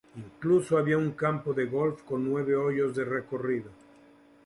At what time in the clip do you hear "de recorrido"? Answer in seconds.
2.95-3.69